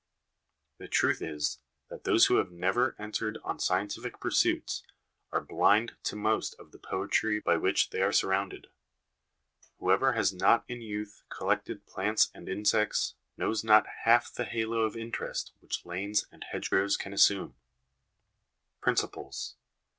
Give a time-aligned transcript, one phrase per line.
[0.79, 1.59] The truth is,
[1.91, 4.81] that those who have never entered on scientific pursuits
[5.31, 9.77] are blind to most of the poetry by which 266 HOME EDUCATION they are surrounded.
[9.77, 14.97] Whoever has not in youth collected plants and insects, knows not half the halo of
[14.97, 17.53] interest which lanes and hedgerows can assume."
[18.81, 19.55] Principles.